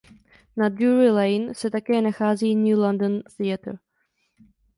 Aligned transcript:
Na 0.57 0.69
Drury 0.69 1.09
Lane 1.11 1.53
se 1.55 1.69
také 1.69 2.01
nachází 2.01 2.55
"New 2.55 2.79
London 2.79 3.21
Theatre". 3.37 3.73